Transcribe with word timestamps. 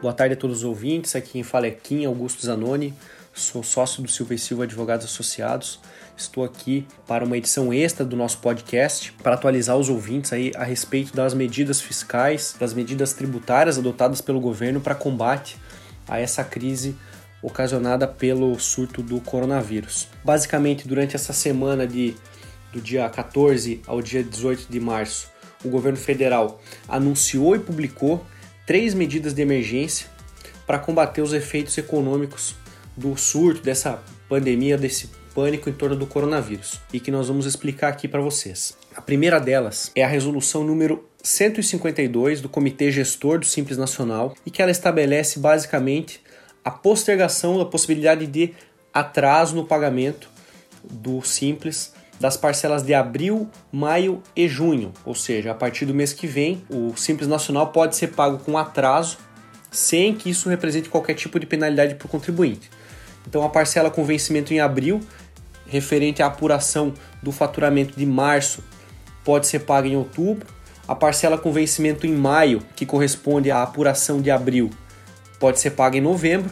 Boa 0.00 0.14
tarde 0.14 0.32
a 0.32 0.36
todos 0.36 0.58
os 0.58 0.64
ouvintes. 0.64 1.14
Aqui 1.14 1.32
quem 1.32 1.42
fala 1.42 1.66
é 1.66 1.70
Kim 1.70 2.06
Augusto 2.06 2.40
Zanoni. 2.46 2.94
Sou 3.34 3.62
sócio 3.62 4.02
do 4.02 4.08
Silva 4.08 4.34
e 4.34 4.38
Silva 4.38 4.64
Advogados 4.64 5.04
Associados. 5.04 5.78
Estou 6.16 6.42
aqui 6.42 6.86
para 7.06 7.22
uma 7.22 7.36
edição 7.36 7.70
extra 7.70 8.02
do 8.02 8.16
nosso 8.16 8.38
podcast 8.38 9.12
para 9.22 9.34
atualizar 9.34 9.76
os 9.76 9.90
ouvintes 9.90 10.32
aí 10.32 10.52
a 10.56 10.64
respeito 10.64 11.14
das 11.14 11.34
medidas 11.34 11.82
fiscais, 11.82 12.56
das 12.58 12.72
medidas 12.72 13.12
tributárias 13.12 13.76
adotadas 13.76 14.22
pelo 14.22 14.40
governo 14.40 14.80
para 14.80 14.94
combate 14.94 15.58
a 16.08 16.18
essa 16.18 16.42
crise 16.42 16.96
ocasionada 17.42 18.08
pelo 18.08 18.58
surto 18.58 19.02
do 19.02 19.20
coronavírus. 19.20 20.08
Basicamente, 20.24 20.88
durante 20.88 21.14
essa 21.14 21.34
semana 21.34 21.86
de 21.86 22.16
do 22.72 22.80
dia 22.80 23.06
14 23.06 23.82
ao 23.86 24.00
dia 24.00 24.24
18 24.24 24.66
de 24.70 24.80
março, 24.80 25.28
o 25.62 25.68
governo 25.68 25.98
federal 25.98 26.58
anunciou 26.88 27.54
e 27.54 27.58
publicou 27.58 28.24
três 28.66 28.94
medidas 28.94 29.34
de 29.34 29.42
emergência 29.42 30.06
para 30.66 30.78
combater 30.78 31.22
os 31.22 31.32
efeitos 31.32 31.76
econômicos 31.76 32.54
do 32.96 33.16
surto, 33.16 33.62
dessa 33.62 34.02
pandemia, 34.28 34.76
desse 34.76 35.10
pânico 35.34 35.68
em 35.68 35.72
torno 35.72 35.96
do 35.96 36.06
coronavírus 36.06 36.80
e 36.92 37.00
que 37.00 37.10
nós 37.10 37.28
vamos 37.28 37.46
explicar 37.46 37.88
aqui 37.88 38.06
para 38.06 38.20
vocês. 38.20 38.76
A 38.94 39.00
primeira 39.00 39.38
delas 39.40 39.90
é 39.94 40.04
a 40.04 40.08
resolução 40.08 40.64
número 40.64 41.08
152 41.22 42.40
do 42.40 42.48
Comitê 42.48 42.90
Gestor 42.90 43.38
do 43.38 43.46
Simples 43.46 43.78
Nacional 43.78 44.34
e 44.44 44.50
que 44.50 44.62
ela 44.62 44.70
estabelece 44.70 45.38
basicamente 45.38 46.20
a 46.64 46.70
postergação 46.70 47.58
da 47.58 47.64
possibilidade 47.64 48.26
de 48.26 48.54
atraso 48.92 49.54
no 49.54 49.64
pagamento 49.64 50.28
do 50.82 51.22
Simples 51.22 51.92
das 52.20 52.36
parcelas 52.36 52.82
de 52.82 52.92
abril, 52.92 53.48
maio 53.72 54.22
e 54.36 54.46
junho, 54.46 54.92
ou 55.06 55.14
seja, 55.14 55.52
a 55.52 55.54
partir 55.54 55.86
do 55.86 55.94
mês 55.94 56.12
que 56.12 56.26
vem, 56.26 56.62
o 56.68 56.94
Simples 56.94 57.26
Nacional 57.26 57.68
pode 57.68 57.96
ser 57.96 58.08
pago 58.08 58.38
com 58.38 58.58
atraso, 58.58 59.16
sem 59.70 60.14
que 60.14 60.28
isso 60.28 60.50
represente 60.50 60.90
qualquer 60.90 61.14
tipo 61.14 61.40
de 61.40 61.46
penalidade 61.46 61.94
para 61.94 62.04
o 62.04 62.10
contribuinte. 62.10 62.70
Então, 63.26 63.42
a 63.42 63.48
parcela 63.48 63.90
com 63.90 64.04
vencimento 64.04 64.52
em 64.52 64.60
abril, 64.60 65.00
referente 65.66 66.22
à 66.22 66.26
apuração 66.26 66.92
do 67.22 67.32
faturamento 67.32 67.98
de 67.98 68.04
março, 68.04 68.62
pode 69.24 69.46
ser 69.46 69.60
paga 69.60 69.88
em 69.88 69.96
outubro. 69.96 70.46
A 70.86 70.94
parcela 70.94 71.38
com 71.38 71.52
vencimento 71.52 72.06
em 72.06 72.12
maio, 72.12 72.60
que 72.76 72.84
corresponde 72.84 73.50
à 73.50 73.62
apuração 73.62 74.20
de 74.20 74.30
abril, 74.30 74.68
pode 75.38 75.58
ser 75.58 75.70
paga 75.70 75.96
em 75.96 76.00
novembro. 76.02 76.50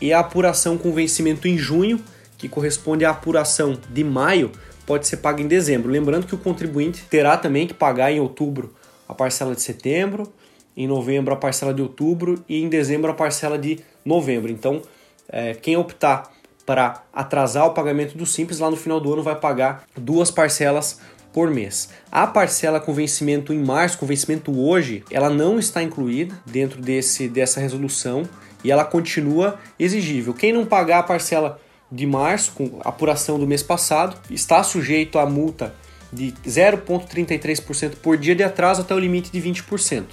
E 0.00 0.12
a 0.12 0.20
apuração 0.20 0.78
com 0.78 0.92
vencimento 0.92 1.48
em 1.48 1.58
junho, 1.58 2.00
que 2.38 2.48
corresponde 2.48 3.04
à 3.04 3.10
apuração 3.10 3.78
de 3.90 4.04
maio, 4.04 4.52
pode 4.86 5.06
ser 5.06 5.18
paga 5.18 5.42
em 5.42 5.48
dezembro. 5.48 5.90
Lembrando 5.90 6.26
que 6.26 6.34
o 6.34 6.38
contribuinte 6.38 7.04
terá 7.10 7.36
também 7.36 7.66
que 7.66 7.74
pagar 7.74 8.12
em 8.12 8.20
outubro 8.20 8.74
a 9.08 9.14
parcela 9.14 9.54
de 9.54 9.62
setembro, 9.62 10.32
em 10.76 10.86
novembro 10.86 11.34
a 11.34 11.36
parcela 11.36 11.74
de 11.74 11.82
outubro 11.82 12.42
e 12.48 12.62
em 12.62 12.68
dezembro 12.68 13.10
a 13.10 13.14
parcela 13.14 13.58
de 13.58 13.80
novembro. 14.04 14.50
Então, 14.50 14.82
é, 15.28 15.54
quem 15.54 15.76
optar 15.76 16.30
para 16.64 17.02
atrasar 17.12 17.66
o 17.66 17.70
pagamento 17.70 18.16
do 18.18 18.26
Simples, 18.26 18.58
lá 18.58 18.70
no 18.70 18.76
final 18.76 19.00
do 19.00 19.12
ano 19.12 19.22
vai 19.22 19.36
pagar 19.36 19.84
duas 19.96 20.30
parcelas 20.30 21.00
por 21.32 21.50
mês. 21.50 21.90
A 22.10 22.26
parcela 22.26 22.80
com 22.80 22.92
vencimento 22.92 23.52
em 23.52 23.62
março, 23.62 23.98
com 23.98 24.06
vencimento 24.06 24.58
hoje, 24.58 25.04
ela 25.10 25.30
não 25.30 25.58
está 25.58 25.82
incluída 25.82 26.34
dentro 26.44 26.80
desse, 26.80 27.28
dessa 27.28 27.60
resolução 27.60 28.24
e 28.64 28.72
ela 28.72 28.84
continua 28.84 29.58
exigível. 29.78 30.34
Quem 30.34 30.52
não 30.52 30.66
pagar 30.66 31.00
a 31.00 31.02
parcela 31.02 31.60
de 31.90 32.06
março, 32.06 32.52
com 32.52 32.80
apuração 32.84 33.38
do 33.38 33.46
mês 33.46 33.62
passado, 33.62 34.16
está 34.30 34.62
sujeito 34.62 35.18
a 35.18 35.26
multa 35.26 35.74
de 36.12 36.32
0,33% 36.46 37.96
por 37.96 38.16
dia 38.16 38.34
de 38.34 38.42
atraso 38.42 38.82
até 38.82 38.94
o 38.94 38.98
limite 38.98 39.30
de 39.30 39.40
20%. 39.40 40.04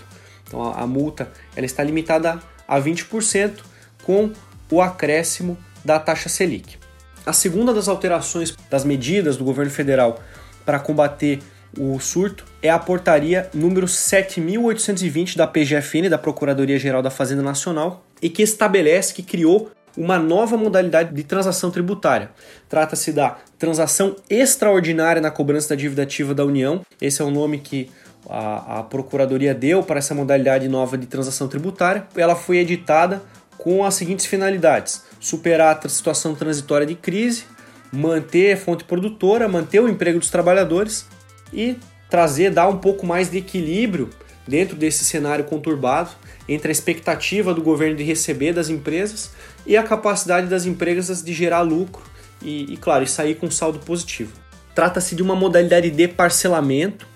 Então 0.48 0.64
a, 0.64 0.82
a 0.82 0.88
multa 0.88 1.32
ela 1.56 1.66
está 1.66 1.84
limitada 1.84 2.40
a 2.68 2.80
20% 2.80 3.60
com 4.04 4.32
o 4.72 4.82
acréscimo 4.82 5.58
da 5.84 6.00
taxa 6.00 6.30
Selic. 6.30 6.78
A 7.26 7.34
segunda 7.34 7.74
das 7.74 7.88
alterações 7.88 8.56
das 8.70 8.84
medidas 8.84 9.38
do 9.38 9.46
governo 9.46 9.72
federal 9.72 10.22
para 10.66 10.80
combater 10.80 11.40
o 11.78 12.00
surto 12.00 12.46
é 12.62 12.70
a 12.70 12.78
portaria 12.78 13.50
número 13.54 13.88
7820 13.88 15.38
da 15.38 15.48
PGFN, 15.48 16.10
da 16.10 16.18
Procuradoria 16.18 16.78
Geral 16.78 17.02
da 17.02 17.10
Fazenda 17.10 17.42
Nacional, 17.42 18.06
e 18.22 18.30
que 18.30 18.44
estabelece 18.44 19.14
que 19.14 19.24
criou 19.24 19.72
uma 19.98 20.18
nova 20.18 20.58
modalidade 20.58 21.14
de 21.14 21.24
transação 21.24 21.70
tributária. 21.70 22.32
Trata-se 22.68 23.12
da 23.12 23.38
transação 23.58 24.16
extraordinária 24.30 25.22
na 25.22 25.32
cobrança 25.32 25.70
da 25.70 25.76
dívida 25.76 26.04
ativa 26.04 26.34
da 26.34 26.46
União. 26.46 26.82
Esse 27.00 27.22
é 27.22 27.26
o 27.26 27.32
nome 27.32 27.60
que 27.60 27.90
a, 28.30 28.80
a 28.80 28.84
Procuradoria 28.84 29.54
deu 29.54 29.84
para 29.84 30.00
essa 30.00 30.16
modalidade 30.16 30.68
nova 30.68 30.98
de 30.98 31.06
transação 31.06 31.48
tributária. 31.48 32.08
Ela 32.16 32.36
foi 32.36 32.58
editada 32.58 33.22
com 33.58 33.84
as 33.86 33.96
seguintes 33.96 34.26
finalidades: 34.26 35.04
superar 35.20 35.80
a 35.84 35.90
situação 35.90 36.34
transitória 36.36 36.86
de 36.86 36.96
crise, 36.96 37.46
manter 37.92 38.54
a 38.54 38.58
fonte 38.58 38.84
produtora, 38.84 39.48
manter 39.48 39.80
o 39.80 39.90
emprego 39.90 40.20
dos 40.20 40.30
trabalhadores 40.30 41.06
e 41.52 41.78
trazer, 42.10 42.52
dar 42.52 42.68
um 42.68 42.78
pouco 42.78 43.06
mais 43.06 43.30
de 43.30 43.38
equilíbrio 43.38 44.10
dentro 44.48 44.76
desse 44.76 45.06
cenário 45.06 45.46
conturbado 45.46 46.12
entre 46.48 46.68
a 46.68 46.72
expectativa 46.72 47.54
do 47.54 47.62
governo 47.62 47.96
de 47.96 48.04
receber 48.04 48.54
das 48.54 48.70
empresas 48.70 49.32
e 49.66 49.78
a 49.78 49.84
capacidade 49.84 50.48
das 50.48 50.66
empresas 50.66 51.24
de 51.24 51.34
gerar 51.34 51.62
lucro 51.62 52.04
e, 52.42 52.74
e 52.74 52.78
claro, 52.78 53.04
e 53.04 53.08
sair 53.08 53.36
com 53.36 53.50
saldo 53.50 53.80
positivo. 53.80 54.34
Trata-se 54.76 55.16
de 55.16 55.22
uma 55.22 55.36
modalidade 55.36 55.90
de 55.90 56.08
parcelamento, 56.08 57.08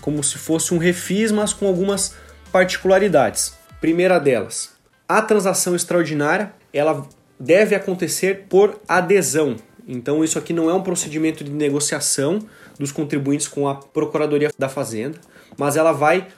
como 0.00 0.22
se 0.22 0.38
fosse 0.38 0.72
um 0.72 0.78
refis, 0.78 1.30
mas 1.30 1.52
com 1.52 1.66
algumas 1.66 2.14
particularidades. 2.50 3.54
Primeira 3.80 4.18
delas, 4.18 4.70
a 5.08 5.20
transação 5.20 5.74
extraordinária, 5.74 6.52
ela 6.72 7.06
deve 7.38 7.74
acontecer 7.74 8.46
por 8.48 8.80
adesão. 8.86 9.56
Então 9.86 10.22
isso 10.22 10.38
aqui 10.38 10.52
não 10.52 10.70
é 10.70 10.74
um 10.74 10.82
procedimento 10.82 11.42
de 11.42 11.50
negociação 11.50 12.38
dos 12.78 12.92
contribuintes 12.92 13.48
com 13.48 13.68
a 13.68 13.74
Procuradoria 13.74 14.50
da 14.56 14.68
Fazenda, 14.68 15.18
mas 15.56 15.76
ela 15.76 15.92
vai 15.92 16.28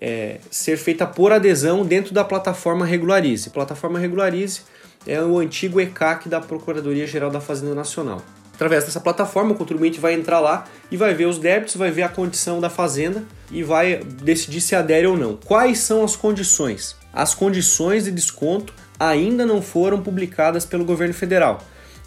é, 0.00 0.38
ser 0.50 0.76
feita 0.76 1.06
por 1.06 1.32
adesão 1.32 1.84
dentro 1.84 2.12
da 2.12 2.24
plataforma 2.24 2.84
Regularize. 2.84 3.50
Plataforma 3.50 3.98
Regularize 3.98 4.62
é 5.06 5.22
o 5.22 5.38
antigo 5.38 5.80
ECAC 5.80 6.28
da 6.28 6.40
Procuradoria 6.40 7.06
Geral 7.06 7.30
da 7.30 7.40
Fazenda 7.40 7.74
Nacional. 7.74 8.22
Através 8.54 8.84
dessa 8.84 9.00
plataforma, 9.00 9.52
o 9.52 9.54
contribuinte 9.54 9.98
vai 9.98 10.12
entrar 10.12 10.38
lá 10.38 10.66
e 10.90 10.96
vai 10.96 11.14
ver 11.14 11.24
os 11.24 11.38
débitos, 11.38 11.76
vai 11.76 11.90
ver 11.90 12.02
a 12.02 12.08
condição 12.10 12.60
da 12.60 12.68
fazenda 12.68 13.24
e 13.50 13.62
vai 13.62 14.04
decidir 14.22 14.60
se 14.60 14.76
adere 14.76 15.06
ou 15.06 15.16
não. 15.16 15.34
Quais 15.34 15.78
são 15.78 16.04
as 16.04 16.14
condições? 16.14 16.94
As 17.10 17.34
condições 17.34 18.04
de 18.04 18.10
desconto 18.10 18.74
ainda 18.98 19.46
não 19.46 19.62
foram 19.62 20.02
publicadas 20.02 20.66
pelo 20.66 20.84
governo 20.84 21.14
federal. 21.14 21.62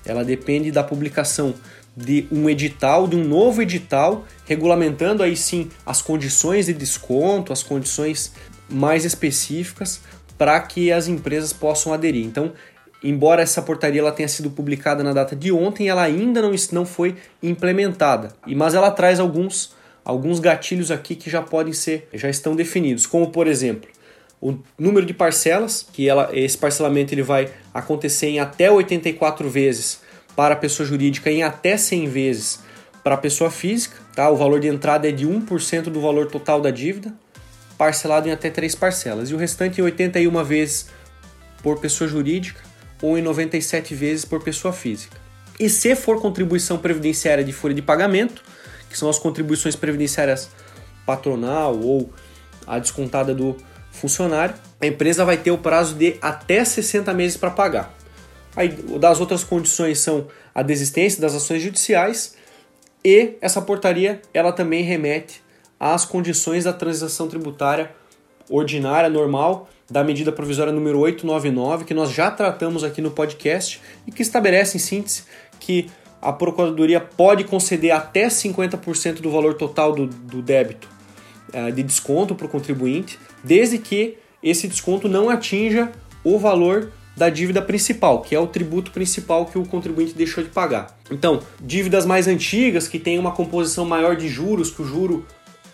Ela 0.05 0.23
depende 0.23 0.71
da 0.71 0.83
publicação 0.83 1.55
de 1.97 2.27
um 2.31 2.47
edital, 2.47 3.07
de 3.07 3.15
um 3.15 3.23
novo 3.23 3.61
edital, 3.61 4.25
regulamentando 4.45 5.23
aí 5.23 5.35
sim 5.35 5.69
as 5.83 6.03
condições 6.03 6.67
de 6.67 6.73
desconto, 6.73 7.51
as 7.51 7.63
condições 7.63 8.31
mais 8.69 9.05
específicas 9.05 10.01
para 10.37 10.59
que 10.61 10.91
as 10.91 11.07
empresas 11.07 11.53
possam 11.53 11.93
aderir. 11.93 12.25
Então, 12.25 12.53
embora 13.03 13.41
essa 13.41 13.61
portaria 13.61 13.99
ela 13.99 14.11
tenha 14.11 14.27
sido 14.27 14.49
publicada 14.49 15.03
na 15.03 15.11
data 15.11 15.35
de 15.35 15.51
ontem, 15.51 15.89
ela 15.89 16.03
ainda 16.03 16.41
não, 16.41 16.51
não 16.71 16.85
foi 16.85 17.15
implementada. 17.41 18.29
E 18.47 18.55
mas 18.55 18.73
ela 18.73 18.89
traz 18.89 19.19
alguns 19.19 19.75
alguns 20.05 20.39
gatilhos 20.39 20.91
aqui 20.91 21.15
que 21.15 21.29
já 21.29 21.41
podem 21.41 21.71
ser, 21.71 22.09
já 22.13 22.29
estão 22.29 22.55
definidos, 22.55 23.05
como 23.05 23.29
por 23.29 23.47
exemplo, 23.47 23.89
o 24.41 24.57
número 24.77 25.05
de 25.05 25.13
parcelas, 25.13 25.87
que 25.93 26.09
ela, 26.09 26.29
esse 26.33 26.57
parcelamento 26.57 27.13
ele 27.13 27.23
vai 27.23 27.49
acontecer 27.73 28.27
em 28.27 28.39
até 28.39 28.69
84 28.69 29.49
vezes 29.49 30.01
para 30.35 30.53
a 30.55 30.57
pessoa 30.57 30.85
jurídica 30.85 31.31
e 31.31 31.35
em 31.35 31.43
até 31.43 31.77
100 31.77 32.07
vezes 32.09 32.59
para 33.01 33.15
a 33.15 33.17
pessoa 33.17 33.49
física, 33.49 33.95
tá? 34.13 34.29
O 34.29 34.35
valor 34.35 34.59
de 34.59 34.67
entrada 34.67 35.07
é 35.07 35.11
de 35.11 35.25
1% 35.25 35.83
do 35.83 36.01
valor 36.01 36.27
total 36.27 36.59
da 36.59 36.71
dívida, 36.71 37.13
parcelado 37.77 38.27
em 38.27 38.31
até 38.31 38.49
3 38.49 38.75
parcelas, 38.75 39.29
e 39.29 39.33
o 39.33 39.37
restante 39.37 39.79
em 39.79 39.83
81 39.83 40.43
vezes 40.43 40.87
por 41.61 41.79
pessoa 41.79 42.09
jurídica 42.09 42.72
ou 43.03 43.17
em 43.17 43.21
97 43.21 43.93
vezes 43.93 44.23
por 44.23 44.41
pessoa 44.41 44.73
física. 44.73 45.17
E 45.59 45.69
se 45.69 45.93
for 45.93 46.21
contribuição 46.21 46.77
previdenciária 46.77 47.43
de 47.43 47.51
folha 47.51 47.73
de 47.73 47.81
pagamento, 47.81 48.41
que 48.89 48.97
são 48.97 49.09
as 49.09 49.19
contribuições 49.19 49.75
previdenciárias 49.75 50.49
patronal 51.05 51.77
ou 51.77 52.09
a 52.65 52.79
descontada 52.79 53.35
do 53.35 53.57
funcionário, 53.91 54.55
a 54.79 54.87
empresa 54.87 55.25
vai 55.25 55.35
ter 55.35 55.51
o 55.51 55.57
prazo 55.57 55.95
de 55.95 56.15
até 56.21 56.63
60 56.63 57.13
meses 57.13 57.35
para 57.35 57.51
pagar. 57.51 57.93
Aí, 58.55 58.69
das 58.69 59.19
outras 59.19 59.43
condições 59.43 59.99
são 59.99 60.27
a 60.55 60.63
desistência 60.63 61.19
das 61.19 61.35
ações 61.35 61.61
judiciais 61.61 62.35
e 63.03 63.33
essa 63.41 63.61
portaria 63.61 64.21
ela 64.33 64.53
também 64.53 64.81
remete 64.81 65.43
às 65.77 66.05
condições 66.05 66.63
da 66.63 66.71
transação 66.71 67.27
tributária 67.27 67.91
ordinária 68.49 69.09
normal 69.09 69.69
da 69.89 70.03
medida 70.03 70.31
provisória 70.31 70.71
número 70.73 70.99
899, 70.99 71.85
que 71.85 71.93
nós 71.93 72.11
já 72.11 72.31
tratamos 72.31 72.83
aqui 72.83 73.01
no 73.01 73.11
podcast 73.11 73.81
e 74.07 74.11
que 74.11 74.21
estabelece, 74.21 74.77
em 74.77 74.79
síntese, 74.79 75.23
que 75.59 75.89
a 76.21 76.31
Procuradoria 76.31 76.99
pode 76.99 77.43
conceder 77.43 77.91
até 77.91 78.27
50% 78.27 79.21
do 79.21 79.29
valor 79.29 79.55
total 79.55 79.93
do, 79.93 80.07
do 80.07 80.41
débito 80.41 80.87
é, 81.51 81.69
de 81.69 81.83
desconto 81.83 82.33
para 82.33 82.45
o 82.45 82.49
contribuinte, 82.49 83.19
desde 83.43 83.77
que 83.77 84.17
esse 84.41 84.67
desconto 84.67 85.07
não 85.07 85.29
atinja 85.29 85.91
o 86.23 86.39
valor 86.39 86.91
da 87.15 87.29
dívida 87.29 87.61
principal, 87.61 88.21
que 88.21 88.33
é 88.33 88.39
o 88.39 88.47
tributo 88.47 88.91
principal 88.91 89.45
que 89.45 89.57
o 89.57 89.65
contribuinte 89.65 90.13
deixou 90.13 90.43
de 90.43 90.49
pagar. 90.49 90.97
Então, 91.11 91.41
dívidas 91.61 92.05
mais 92.05 92.27
antigas 92.27 92.87
que 92.87 92.97
têm 92.97 93.19
uma 93.19 93.31
composição 93.31 93.85
maior 93.85 94.15
de 94.15 94.27
juros, 94.27 94.71
que 94.71 94.81
o 94.81 94.85
juro 94.85 95.25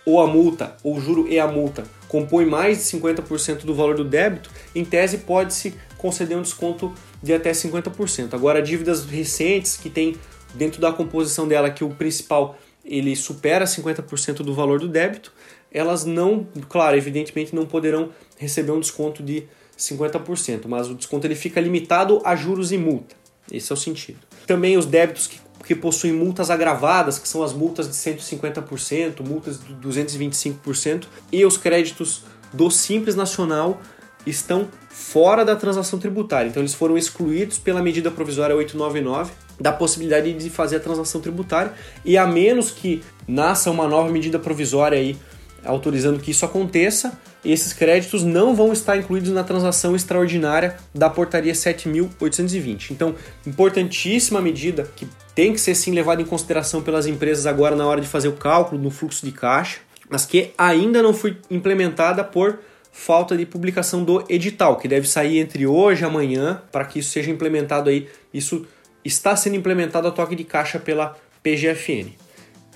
ou 0.09 0.21
a 0.21 0.27
multa, 0.27 0.75
ou 0.83 0.99
juro 0.99 1.27
e 1.27 1.39
a 1.39 1.47
multa 1.47 1.83
compõe 2.07 2.43
mais 2.43 2.79
de 2.79 2.83
50% 2.97 3.65
do 3.65 3.73
valor 3.73 3.95
do 3.95 4.03
débito, 4.03 4.49
em 4.73 4.83
tese 4.83 5.19
pode-se 5.19 5.75
conceder 5.97 6.35
um 6.35 6.41
desconto 6.41 6.91
de 7.21 7.33
até 7.33 7.51
50%. 7.51 8.33
Agora, 8.33 8.61
dívidas 8.61 9.05
recentes 9.05 9.77
que 9.77 9.89
tem 9.89 10.15
dentro 10.55 10.81
da 10.81 10.91
composição 10.91 11.47
dela 11.47 11.69
que 11.69 11.83
o 11.83 11.89
principal 11.89 12.57
ele 12.83 13.15
supera 13.15 13.65
50% 13.65 14.37
do 14.37 14.53
valor 14.53 14.79
do 14.79 14.87
débito, 14.87 15.31
elas 15.71 16.03
não, 16.03 16.47
claro, 16.67 16.97
evidentemente 16.97 17.53
não 17.53 17.65
poderão 17.65 18.09
receber 18.37 18.71
um 18.71 18.79
desconto 18.79 19.21
de 19.21 19.43
50%, 19.77 20.65
mas 20.67 20.89
o 20.89 20.95
desconto 20.95 21.27
ele 21.27 21.35
fica 21.35 21.61
limitado 21.61 22.21
a 22.25 22.35
juros 22.35 22.71
e 22.71 22.77
multa. 22.77 23.15
Esse 23.51 23.71
é 23.71 23.75
o 23.75 23.77
sentido. 23.77 24.19
Também 24.47 24.77
os 24.77 24.85
débitos 24.85 25.27
que, 25.27 25.39
que 25.63 25.75
possuem 25.75 26.13
multas 26.13 26.49
agravadas, 26.49 27.19
que 27.19 27.27
são 27.27 27.43
as 27.43 27.53
multas 27.53 27.87
de 27.87 27.95
150%, 27.95 29.25
multas 29.27 29.59
de 29.59 29.73
225%, 29.75 31.05
e 31.31 31.45
os 31.45 31.57
créditos 31.57 32.23
do 32.53 32.71
Simples 32.71 33.15
Nacional 33.15 33.81
estão 34.25 34.67
fora 34.89 35.45
da 35.45 35.55
transação 35.55 35.97
tributária. 35.99 36.49
Então 36.49 36.61
eles 36.61 36.73
foram 36.73 36.97
excluídos 36.97 37.57
pela 37.57 37.81
medida 37.81 38.11
provisória 38.11 38.55
899 38.55 39.31
da 39.59 39.71
possibilidade 39.71 40.33
de 40.33 40.49
fazer 40.49 40.77
a 40.77 40.79
transação 40.79 41.21
tributária 41.21 41.73
e 42.03 42.17
a 42.17 42.25
menos 42.25 42.71
que 42.71 43.03
nasça 43.27 43.71
uma 43.71 43.87
nova 43.87 44.09
medida 44.09 44.39
provisória 44.39 44.97
aí 44.97 45.17
autorizando 45.65 46.19
que 46.19 46.31
isso 46.31 46.45
aconteça, 46.45 47.17
esses 47.43 47.73
créditos 47.73 48.23
não 48.23 48.55
vão 48.55 48.71
estar 48.71 48.97
incluídos 48.97 49.31
na 49.31 49.43
transação 49.43 49.95
extraordinária 49.95 50.77
da 50.93 51.09
portaria 51.09 51.53
7820. 51.53 52.93
Então, 52.93 53.15
importantíssima 53.45 54.41
medida 54.41 54.89
que 54.95 55.07
tem 55.39 55.53
que 55.53 55.61
ser 55.61 55.73
sim 55.73 55.91
levada 55.91 56.21
em 56.21 56.25
consideração 56.25 56.81
pelas 56.81 57.07
empresas 57.07 57.45
agora 57.45 57.73
na 57.73 57.87
hora 57.87 58.01
de 58.01 58.07
fazer 58.09 58.27
o 58.27 58.33
cálculo 58.33 58.81
do 58.81 58.91
fluxo 58.91 59.25
de 59.25 59.31
caixa, 59.31 59.79
mas 60.09 60.25
que 60.25 60.51
ainda 60.57 61.01
não 61.01 61.13
foi 61.13 61.37
implementada 61.49 62.25
por 62.25 62.59
falta 62.91 63.37
de 63.37 63.45
publicação 63.45 64.03
do 64.03 64.21
edital, 64.27 64.75
que 64.75 64.85
deve 64.85 65.07
sair 65.07 65.39
entre 65.39 65.65
hoje 65.65 66.01
e 66.01 66.05
amanhã 66.05 66.61
para 66.73 66.83
que 66.83 66.99
isso 66.99 67.11
seja 67.11 67.31
implementado 67.31 67.89
aí. 67.89 68.09
Isso 68.33 68.67
está 69.05 69.33
sendo 69.33 69.55
implementado 69.55 70.09
a 70.09 70.11
toque 70.11 70.35
de 70.35 70.43
caixa 70.43 70.77
pela 70.77 71.15
PGFN. 71.41 72.09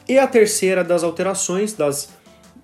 E 0.07 0.17
a 0.17 0.25
terceira 0.25 0.85
das 0.85 1.03
alterações, 1.03 1.73
das 1.73 2.13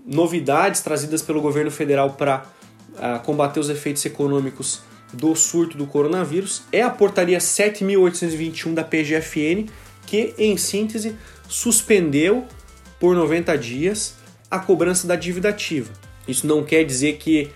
novidades 0.05 0.79
trazidas 0.79 1.21
pelo 1.21 1.41
governo 1.41 1.71
federal 1.71 2.11
para 2.11 2.45
uh, 2.93 3.19
combater 3.25 3.59
os 3.59 3.69
efeitos 3.69 4.05
econômicos 4.05 4.79
do 5.11 5.35
surto 5.35 5.77
do 5.77 5.85
coronavírus 5.85 6.61
é 6.71 6.81
a 6.81 6.89
portaria 6.89 7.41
7821 7.41 8.73
da 8.73 8.83
PGFN, 8.85 9.67
que 10.09 10.33
em 10.39 10.57
síntese 10.57 11.15
suspendeu 11.47 12.47
por 12.99 13.15
90 13.15 13.55
dias 13.57 14.15
a 14.49 14.57
cobrança 14.57 15.07
da 15.07 15.15
dívida 15.15 15.49
ativa. 15.49 15.91
Isso 16.27 16.47
não 16.47 16.63
quer 16.63 16.83
dizer 16.83 17.17
que 17.17 17.51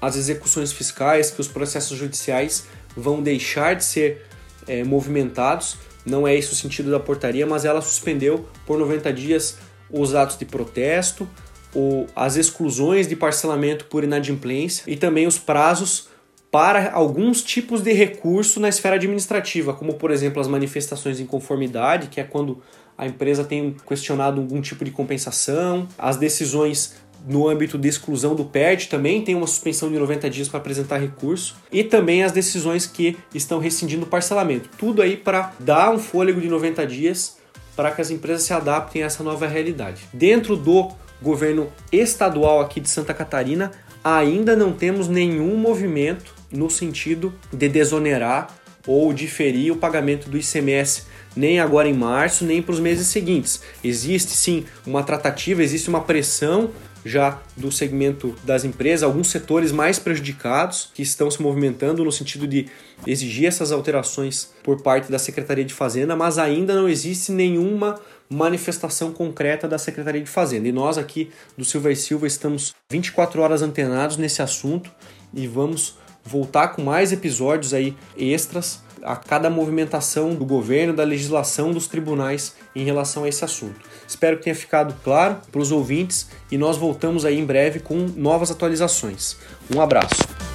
as 0.00 0.16
execuções 0.16 0.72
fiscais, 0.72 1.30
que 1.30 1.40
os 1.40 1.46
processos 1.46 1.96
judiciais 1.96 2.66
vão 2.96 3.22
deixar 3.22 3.76
de 3.76 3.84
ser 3.84 4.26
é, 4.66 4.82
movimentados, 4.82 5.76
não 6.04 6.26
é 6.26 6.34
esse 6.34 6.52
o 6.52 6.56
sentido 6.56 6.90
da 6.90 6.98
portaria, 6.98 7.46
mas 7.46 7.64
ela 7.64 7.80
suspendeu 7.80 8.48
por 8.66 8.76
90 8.78 9.12
dias 9.12 9.58
os 9.88 10.12
atos 10.16 10.36
de 10.36 10.44
protesto, 10.44 11.28
o, 11.72 12.06
as 12.16 12.34
exclusões 12.34 13.06
de 13.06 13.14
parcelamento 13.14 13.84
por 13.84 14.02
inadimplência 14.02 14.82
e 14.88 14.96
também 14.96 15.28
os 15.28 15.38
prazos 15.38 16.08
para 16.52 16.92
alguns 16.92 17.42
tipos 17.42 17.80
de 17.80 17.94
recurso 17.94 18.60
na 18.60 18.68
esfera 18.68 18.96
administrativa, 18.96 19.72
como 19.72 19.94
por 19.94 20.10
exemplo 20.10 20.38
as 20.38 20.46
manifestações 20.46 21.16
de 21.16 21.22
inconformidade, 21.22 22.08
que 22.08 22.20
é 22.20 22.24
quando 22.24 22.62
a 22.96 23.06
empresa 23.06 23.42
tem 23.42 23.74
questionado 23.88 24.38
algum 24.38 24.60
tipo 24.60 24.84
de 24.84 24.90
compensação, 24.90 25.88
as 25.98 26.18
decisões 26.18 26.96
no 27.26 27.48
âmbito 27.48 27.78
de 27.78 27.88
exclusão 27.88 28.34
do 28.34 28.44
PERT 28.44 28.88
também 28.88 29.22
tem 29.22 29.34
uma 29.34 29.46
suspensão 29.46 29.90
de 29.90 29.98
90 29.98 30.28
dias 30.28 30.46
para 30.46 30.58
apresentar 30.58 30.98
recurso 30.98 31.56
e 31.72 31.82
também 31.82 32.22
as 32.22 32.32
decisões 32.32 32.84
que 32.84 33.16
estão 33.34 33.58
rescindindo 33.58 34.04
o 34.04 34.08
parcelamento. 34.08 34.68
Tudo 34.76 35.00
aí 35.00 35.16
para 35.16 35.54
dar 35.58 35.90
um 35.90 35.98
fôlego 35.98 36.38
de 36.38 36.48
90 36.48 36.86
dias 36.86 37.38
para 37.74 37.90
que 37.92 38.02
as 38.02 38.10
empresas 38.10 38.42
se 38.42 38.52
adaptem 38.52 39.02
a 39.02 39.06
essa 39.06 39.24
nova 39.24 39.46
realidade. 39.46 40.02
Dentro 40.12 40.54
do 40.54 40.90
governo 41.22 41.72
estadual 41.90 42.60
aqui 42.60 42.78
de 42.78 42.90
Santa 42.90 43.14
Catarina, 43.14 43.70
ainda 44.04 44.54
não 44.54 44.72
temos 44.72 45.08
nenhum 45.08 45.56
movimento 45.56 46.41
no 46.52 46.70
sentido 46.70 47.34
de 47.52 47.68
desonerar 47.68 48.56
ou 48.86 49.12
diferir 49.12 49.72
o 49.72 49.76
pagamento 49.76 50.28
do 50.28 50.36
ICMS, 50.36 51.04
nem 51.36 51.60
agora 51.60 51.88
em 51.88 51.94
março, 51.94 52.44
nem 52.44 52.60
para 52.60 52.72
os 52.72 52.80
meses 52.80 53.06
seguintes. 53.06 53.62
Existe 53.82 54.32
sim 54.32 54.64
uma 54.86 55.02
tratativa, 55.02 55.62
existe 55.62 55.88
uma 55.88 56.00
pressão 56.00 56.70
já 57.04 57.40
do 57.56 57.72
segmento 57.72 58.36
das 58.44 58.64
empresas, 58.64 59.02
alguns 59.02 59.28
setores 59.28 59.72
mais 59.72 59.98
prejudicados 59.98 60.90
que 60.94 61.02
estão 61.02 61.30
se 61.30 61.42
movimentando 61.42 62.04
no 62.04 62.12
sentido 62.12 62.46
de 62.46 62.68
exigir 63.06 63.46
essas 63.46 63.72
alterações 63.72 64.52
por 64.62 64.82
parte 64.82 65.10
da 65.10 65.18
Secretaria 65.18 65.64
de 65.64 65.74
Fazenda, 65.74 66.14
mas 66.14 66.38
ainda 66.38 66.74
não 66.74 66.88
existe 66.88 67.32
nenhuma 67.32 68.00
manifestação 68.30 69.12
concreta 69.12 69.66
da 69.66 69.78
Secretaria 69.78 70.22
de 70.22 70.30
Fazenda. 70.30 70.68
E 70.68 70.72
nós 70.72 70.96
aqui 70.96 71.30
do 71.56 71.64
Silva 71.64 71.90
e 71.90 71.96
Silva 71.96 72.26
estamos 72.26 72.72
24 72.90 73.42
horas 73.42 73.62
antenados 73.62 74.16
nesse 74.16 74.40
assunto 74.40 74.90
e 75.34 75.46
vamos 75.46 75.98
voltar 76.24 76.68
com 76.68 76.82
mais 76.82 77.12
episódios 77.12 77.74
aí 77.74 77.96
extras 78.16 78.80
a 79.02 79.16
cada 79.16 79.50
movimentação 79.50 80.34
do 80.34 80.44
governo, 80.44 80.92
da 80.92 81.02
legislação, 81.02 81.72
dos 81.72 81.88
tribunais 81.88 82.54
em 82.74 82.84
relação 82.84 83.24
a 83.24 83.28
esse 83.28 83.44
assunto. 83.44 83.80
Espero 84.06 84.36
que 84.38 84.44
tenha 84.44 84.54
ficado 84.54 84.94
claro 85.02 85.38
para 85.50 85.60
os 85.60 85.72
ouvintes 85.72 86.28
e 86.50 86.56
nós 86.56 86.76
voltamos 86.76 87.24
aí 87.24 87.38
em 87.38 87.44
breve 87.44 87.80
com 87.80 87.96
novas 88.16 88.50
atualizações. 88.50 89.36
Um 89.74 89.80
abraço. 89.80 90.51